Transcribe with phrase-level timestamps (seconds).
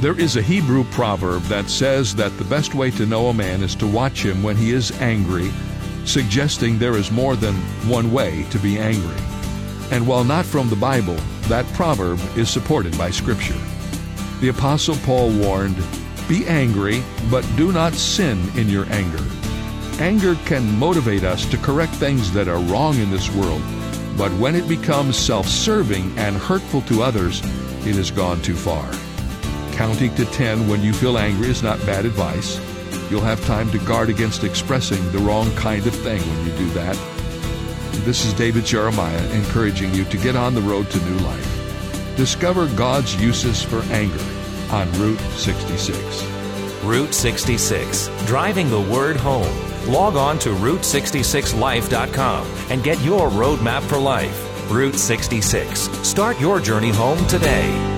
[0.00, 3.64] There is a Hebrew proverb that says that the best way to know a man
[3.64, 5.50] is to watch him when he is angry,
[6.04, 7.56] suggesting there is more than
[7.90, 9.20] one way to be angry.
[9.90, 11.16] And while not from the Bible,
[11.48, 13.58] that proverb is supported by Scripture.
[14.40, 15.82] The Apostle Paul warned,
[16.28, 19.24] Be angry, but do not sin in your anger.
[19.98, 23.62] Anger can motivate us to correct things that are wrong in this world,
[24.16, 27.40] but when it becomes self serving and hurtful to others,
[27.84, 28.88] it has gone too far.
[29.78, 32.58] Counting to 10 when you feel angry is not bad advice.
[33.12, 36.68] You'll have time to guard against expressing the wrong kind of thing when you do
[36.70, 36.96] that.
[38.04, 42.16] This is David Jeremiah encouraging you to get on the road to new life.
[42.16, 44.18] Discover God's uses for anger
[44.72, 46.24] on Route 66.
[46.82, 49.46] Route 66, driving the word home.
[49.86, 54.72] Log on to Route66Life.com and get your roadmap for life.
[54.72, 55.82] Route 66.
[56.04, 57.97] Start your journey home today.